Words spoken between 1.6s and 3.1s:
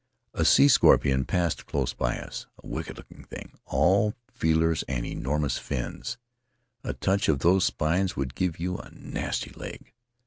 close by us— a wicked